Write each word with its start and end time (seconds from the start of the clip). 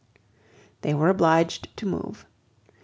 They 0.81 0.95
were 0.95 1.09
obliged 1.09 1.77
to 1.77 1.85
move. 1.85 2.25